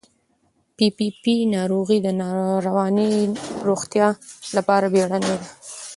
پي 0.75 0.87
پي 0.97 1.07
پي 1.21 1.33
ناروغي 1.55 1.99
د 2.05 2.07
رواني 2.67 3.11
روغتیا 3.67 4.07
لپاره 4.55 4.85
بیړنۍ 4.93 5.23
ده. 5.29 5.37